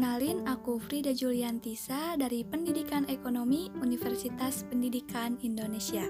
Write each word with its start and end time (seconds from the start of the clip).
Kenalin, 0.00 0.48
aku 0.48 0.80
Frida 0.80 1.12
Juliantisa 1.12 2.16
dari 2.16 2.40
Pendidikan 2.40 3.04
Ekonomi 3.04 3.68
Universitas 3.84 4.64
Pendidikan 4.64 5.36
Indonesia. 5.44 6.08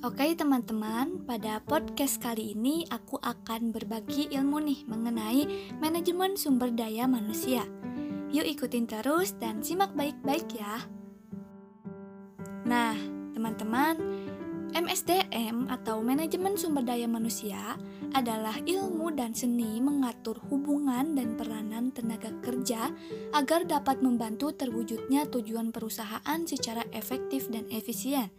Oke 0.00 0.32
teman-teman, 0.32 1.20
pada 1.28 1.60
podcast 1.60 2.16
kali 2.24 2.56
ini 2.56 2.88
aku 2.88 3.20
akan 3.20 3.68
berbagi 3.68 4.32
ilmu 4.32 4.64
nih 4.64 4.80
mengenai 4.88 5.44
manajemen 5.76 6.40
sumber 6.40 6.72
daya 6.72 7.04
manusia. 7.04 7.68
Yuk 8.32 8.48
ikutin 8.48 8.88
terus 8.88 9.36
dan 9.36 9.60
simak 9.60 9.92
baik-baik 9.92 10.48
ya. 10.56 10.80
Nah, 12.64 12.96
teman-teman, 13.36 14.23
MSDM 14.74 15.70
atau 15.70 16.02
Manajemen 16.02 16.58
Sumber 16.58 16.82
Daya 16.82 17.06
Manusia 17.06 17.78
adalah 18.10 18.58
ilmu 18.58 19.14
dan 19.14 19.30
seni 19.30 19.78
mengatur 19.78 20.42
hubungan 20.50 21.14
dan 21.14 21.38
peranan 21.38 21.94
tenaga 21.94 22.34
kerja 22.42 22.90
agar 23.38 23.70
dapat 23.70 24.02
membantu 24.02 24.50
terwujudnya 24.50 25.30
tujuan 25.30 25.70
perusahaan 25.70 26.42
secara 26.42 26.82
efektif 26.90 27.46
dan 27.54 27.70
efisien. 27.70 28.34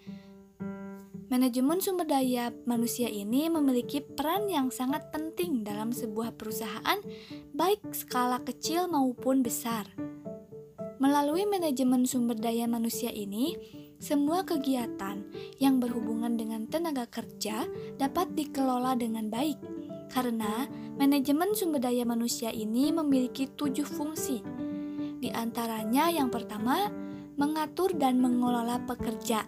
Manajemen 1.32 1.80
sumber 1.80 2.04
daya 2.04 2.52
manusia 2.68 3.08
ini 3.08 3.48
memiliki 3.48 4.04
peran 4.04 4.52
yang 4.52 4.70
sangat 4.76 5.10
penting 5.16 5.64
dalam 5.64 5.96
sebuah 5.96 6.36
perusahaan, 6.36 7.00
baik 7.56 7.96
skala 7.96 8.44
kecil 8.44 8.92
maupun 8.92 9.40
besar. 9.40 9.88
Melalui 11.00 11.48
manajemen 11.48 12.04
sumber 12.04 12.36
daya 12.38 12.70
manusia 12.70 13.10
ini, 13.10 13.58
semua 14.00 14.44
kegiatan 14.44 15.24
yang 15.58 15.80
berhubungan 15.80 16.36
dengan 16.36 16.68
tenaga 16.68 17.08
kerja 17.08 17.66
dapat 17.96 18.36
dikelola 18.36 19.00
dengan 19.00 19.32
baik, 19.32 19.58
karena 20.12 20.68
manajemen 21.00 21.56
sumber 21.56 21.82
daya 21.82 22.04
manusia 22.04 22.52
ini 22.52 22.92
memiliki 22.92 23.48
tujuh 23.52 23.88
fungsi. 23.88 24.44
Di 25.20 25.32
antaranya, 25.32 26.12
yang 26.12 26.30
pertama, 26.30 26.92
mengatur 27.40 27.96
dan 27.96 28.20
mengelola 28.22 28.84
pekerja. 28.84 29.48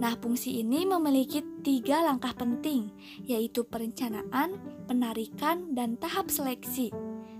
Nah, 0.00 0.16
fungsi 0.16 0.64
ini 0.64 0.88
memiliki 0.88 1.44
tiga 1.60 2.00
langkah 2.00 2.32
penting, 2.32 2.88
yaitu 3.20 3.64
perencanaan, 3.68 4.56
penarikan, 4.88 5.76
dan 5.76 6.00
tahap 6.00 6.32
seleksi. 6.32 6.88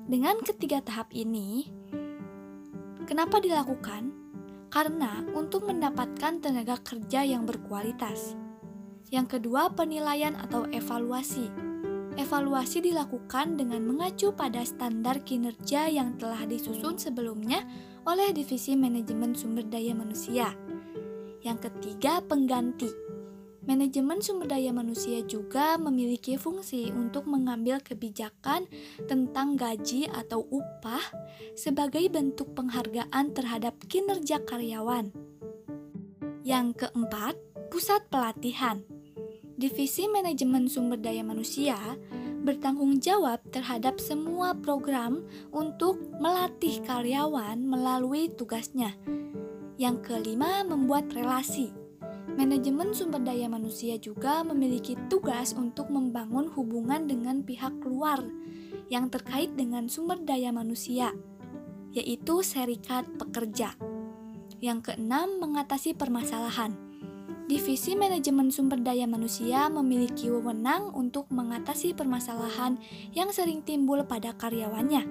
Dengan 0.05 0.37
ketiga 0.45 0.85
tahap 0.85 1.09
ini, 1.17 1.73
kenapa 3.09 3.41
dilakukan? 3.41 4.30
Karena 4.71 5.27
untuk 5.35 5.67
mendapatkan 5.67 6.39
tenaga 6.39 6.79
kerja 6.81 7.27
yang 7.27 7.45
berkualitas. 7.45 8.39
Yang 9.11 9.37
kedua, 9.39 9.75
penilaian 9.75 10.39
atau 10.39 10.71
evaluasi. 10.71 11.51
Evaluasi 12.15 12.79
dilakukan 12.79 13.59
dengan 13.59 13.83
mengacu 13.83 14.31
pada 14.31 14.63
standar 14.63 15.27
kinerja 15.27 15.91
yang 15.91 16.15
telah 16.15 16.47
disusun 16.47 16.95
sebelumnya 16.95 17.67
oleh 18.07 18.31
Divisi 18.31 18.79
Manajemen 18.79 19.35
Sumber 19.35 19.67
Daya 19.67 19.95
Manusia. 19.99 20.55
Yang 21.43 21.71
ketiga, 21.71 22.23
pengganti. 22.23 23.10
Manajemen 23.71 24.19
sumber 24.19 24.51
daya 24.51 24.75
manusia 24.75 25.23
juga 25.23 25.79
memiliki 25.79 26.35
fungsi 26.35 26.91
untuk 26.91 27.31
mengambil 27.31 27.79
kebijakan 27.79 28.67
tentang 29.07 29.55
gaji 29.55 30.11
atau 30.11 30.43
upah 30.51 31.07
sebagai 31.55 32.03
bentuk 32.11 32.51
penghargaan 32.59 33.31
terhadap 33.31 33.79
kinerja 33.87 34.43
karyawan. 34.43 35.15
Yang 36.43 36.83
keempat, 36.83 37.39
pusat 37.71 38.11
pelatihan. 38.11 38.83
Divisi 39.55 40.11
Manajemen 40.11 40.67
Sumber 40.67 40.99
Daya 40.99 41.23
Manusia 41.23 41.79
bertanggung 42.43 42.99
jawab 42.99 43.39
terhadap 43.55 44.03
semua 44.03 44.51
program 44.59 45.23
untuk 45.55 45.95
melatih 46.19 46.83
karyawan 46.83 47.63
melalui 47.63 48.35
tugasnya. 48.35 48.99
Yang 49.79 50.11
kelima, 50.11 50.67
membuat 50.67 51.15
relasi. 51.15 51.80
Manajemen 52.39 52.95
sumber 52.95 53.23
daya 53.23 53.51
manusia 53.51 53.99
juga 53.99 54.47
memiliki 54.47 54.95
tugas 55.11 55.55
untuk 55.55 55.91
membangun 55.91 56.47
hubungan 56.55 57.11
dengan 57.11 57.43
pihak 57.43 57.75
luar 57.83 58.23
yang 58.91 59.11
terkait 59.11 59.55
dengan 59.59 59.91
sumber 59.91 60.19
daya 60.23 60.55
manusia, 60.55 61.11
yaitu 61.91 62.43
serikat 62.47 63.07
pekerja. 63.19 63.75
Yang 64.61 64.93
keenam, 64.93 65.41
mengatasi 65.41 65.97
permasalahan. 65.97 66.77
Divisi 67.51 67.99
Manajemen 67.99 68.55
Sumber 68.55 68.79
Daya 68.79 69.11
Manusia 69.11 69.67
memiliki 69.67 70.31
wewenang 70.31 70.95
untuk 70.95 71.27
mengatasi 71.35 71.99
permasalahan 71.99 72.79
yang 73.11 73.35
sering 73.35 73.67
timbul 73.67 74.07
pada 74.07 74.31
karyawannya. 74.39 75.03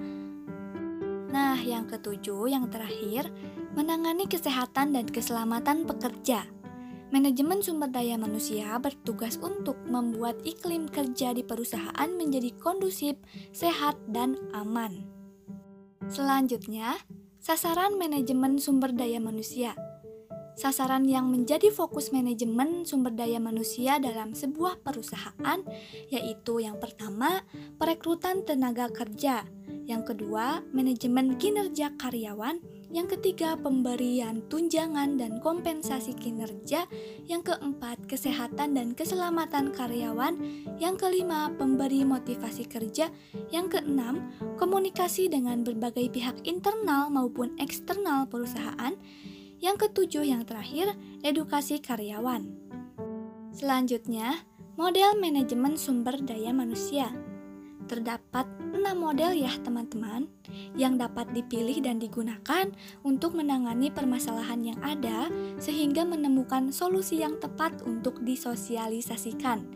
Nah, 1.35 1.59
yang 1.59 1.83
ketujuh, 1.91 2.47
yang 2.47 2.71
terakhir, 2.71 3.27
menangani 3.75 4.23
kesehatan 4.23 4.95
dan 4.95 5.11
keselamatan 5.11 5.83
pekerja. 5.83 6.47
Manajemen 7.09 7.65
sumber 7.65 7.89
daya 7.89 8.21
manusia 8.21 8.77
bertugas 8.77 9.41
untuk 9.41 9.81
membuat 9.89 10.37
iklim 10.45 10.85
kerja 10.85 11.33
di 11.33 11.41
perusahaan 11.41 12.09
menjadi 12.13 12.53
kondusif, 12.61 13.17
sehat, 13.49 13.97
dan 14.13 14.37
aman. 14.53 15.09
Selanjutnya, 16.05 17.01
sasaran 17.41 17.97
manajemen 17.97 18.61
sumber 18.61 18.93
daya 18.93 19.17
manusia. 19.17 19.73
Sasaran 20.59 21.07
yang 21.07 21.31
menjadi 21.31 21.71
fokus 21.71 22.11
manajemen 22.11 22.83
sumber 22.83 23.15
daya 23.15 23.39
manusia 23.39 23.95
dalam 23.95 24.35
sebuah 24.35 24.83
perusahaan 24.83 25.63
yaitu 26.11 26.59
yang 26.59 26.75
pertama, 26.83 27.47
perekrutan 27.79 28.43
tenaga 28.43 28.91
kerja, 28.91 29.47
yang 29.87 30.03
kedua, 30.03 30.59
manajemen 30.75 31.39
kinerja 31.39 31.95
karyawan, 31.95 32.59
yang 32.89 33.05
ketiga, 33.05 33.53
pemberian 33.53 34.41
tunjangan 34.49 35.21
dan 35.21 35.37
kompensasi 35.37 36.17
kinerja. 36.17 36.89
Yang 37.29 37.53
keempat, 37.53 38.09
kesehatan 38.09 38.73
dan 38.73 38.97
keselamatan 38.97 39.69
karyawan. 39.69 40.33
Yang 40.81 41.05
kelima, 41.05 41.53
pemberi 41.53 42.01
motivasi 42.01 42.65
kerja. 42.65 43.13
Yang 43.53 43.77
keenam, 43.77 44.33
komunikasi 44.57 45.29
dengan 45.29 45.61
berbagai 45.61 46.09
pihak 46.09 46.41
internal 46.49 47.13
maupun 47.13 47.53
eksternal 47.61 48.25
perusahaan. 48.25 48.97
Yang 49.59 49.91
ketujuh, 49.91 50.23
yang 50.23 50.47
terakhir, 50.47 50.95
edukasi 51.19 51.83
karyawan. 51.83 52.47
Selanjutnya, 53.51 54.47
model 54.79 55.19
manajemen 55.19 55.75
sumber 55.75 56.15
daya 56.23 56.55
manusia. 56.55 57.11
Terdapat 57.91 58.47
enam 58.71 59.03
model 59.03 59.35
ya 59.35 59.51
teman-teman 59.59 60.31
yang 60.79 60.95
dapat 60.95 61.27
dipilih 61.35 61.83
dan 61.83 61.99
digunakan 61.99 62.71
untuk 63.03 63.35
menangani 63.35 63.91
permasalahan 63.91 64.63
yang 64.63 64.79
ada 64.79 65.27
sehingga 65.59 66.07
menemukan 66.07 66.71
solusi 66.71 67.19
yang 67.19 67.35
tepat 67.43 67.83
untuk 67.83 68.23
disosialisasikan. 68.23 69.67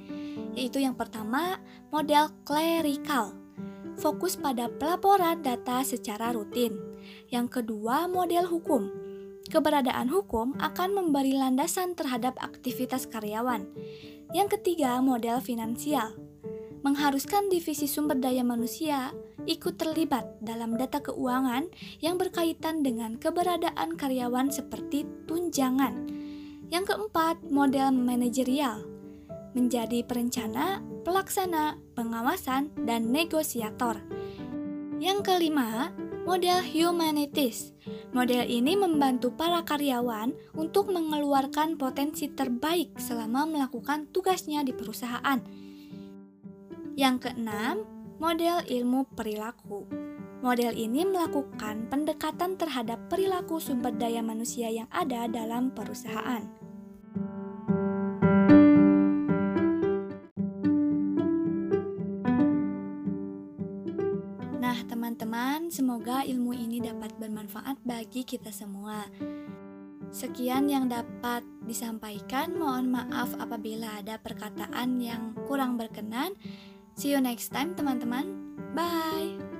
Yaitu 0.55 0.79
yang 0.79 0.95
pertama, 0.95 1.59
model 1.91 2.31
clerical. 2.47 3.35
Fokus 3.99 4.39
pada 4.39 4.71
pelaporan 4.71 5.43
data 5.43 5.83
secara 5.83 6.31
rutin. 6.31 6.79
Yang 7.27 7.59
kedua, 7.59 8.07
model 8.07 8.47
hukum. 8.47 9.02
Keberadaan 9.53 10.09
hukum 10.09 10.57
akan 10.57 10.97
memberi 10.97 11.37
landasan 11.37 11.93
terhadap 11.93 12.33
aktivitas 12.41 13.05
karyawan. 13.05 13.69
Yang 14.33 14.57
ketiga, 14.57 14.97
model 14.97 15.37
finansial 15.45 16.17
mengharuskan 16.83 17.47
divisi 17.47 17.87
sumber 17.87 18.19
daya 18.19 18.43
manusia 18.43 19.15
ikut 19.47 19.79
terlibat 19.79 20.25
dalam 20.43 20.75
data 20.75 20.99
keuangan 20.99 21.71
yang 22.03 22.19
berkaitan 22.19 22.83
dengan 22.83 23.15
keberadaan 23.15 23.95
karyawan 23.95 24.51
seperti 24.51 25.07
tunjangan. 25.29 26.11
Yang 26.67 26.91
keempat, 26.91 27.39
model 27.47 27.95
manajerial 27.95 28.83
menjadi 29.53 30.01
perencana, 30.03 30.81
pelaksana, 31.05 31.77
pengawasan, 31.93 32.73
dan 32.89 33.13
negosiator. 33.13 34.01
Yang 34.97 35.19
kelima, 35.23 35.93
model 36.25 36.59
humanities. 36.65 37.71
Model 38.13 38.45
ini 38.45 38.77
membantu 38.77 39.33
para 39.33 39.65
karyawan 39.65 40.37
untuk 40.53 40.93
mengeluarkan 40.93 41.81
potensi 41.81 42.29
terbaik 42.29 42.93
selama 43.01 43.49
melakukan 43.49 44.05
tugasnya 44.13 44.61
di 44.61 44.69
perusahaan 44.69 45.41
yang 46.93 47.17
keenam, 47.17 47.81
model 48.21 48.61
ilmu 48.69 49.09
perilaku. 49.17 49.89
Model 50.45 50.77
ini 50.77 51.01
melakukan 51.09 51.89
pendekatan 51.89 52.53
terhadap 52.53 53.09
perilaku 53.09 53.57
sumber 53.57 53.89
daya 53.97 54.21
manusia 54.21 54.69
yang 54.69 54.85
ada 54.93 55.25
dalam 55.25 55.73
perusahaan. 55.73 56.62
Nah, 64.63 64.79
teman-teman, 64.87 65.67
semoga 65.67 66.23
ilmu 66.23 66.55
ini 66.55 66.79
dapat 66.79 67.11
bermanfaat 67.19 67.83
bagi 67.83 68.23
kita 68.23 68.47
semua. 68.47 69.03
Sekian 70.07 70.71
yang 70.71 70.87
dapat 70.87 71.43
disampaikan. 71.67 72.55
Mohon 72.55 72.95
maaf 72.95 73.35
apabila 73.43 73.99
ada 73.99 74.15
perkataan 74.23 75.03
yang 75.03 75.35
kurang 75.51 75.75
berkenan. 75.75 76.31
See 76.95 77.11
you 77.11 77.19
next 77.19 77.51
time, 77.51 77.75
teman-teman. 77.75 78.55
Bye. 78.71 79.52